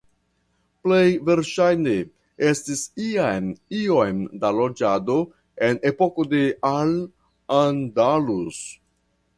[0.85, 1.93] Plej verŝajne
[2.51, 3.51] estis jam
[3.81, 5.19] iom da loĝado
[5.69, 6.99] en epoko de Al
[7.63, 8.67] Andalus.